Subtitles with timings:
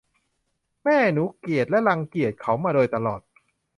[0.83, 3.21] แม่ หนูเกลียดและรังเกียจเขามาโดยตลอด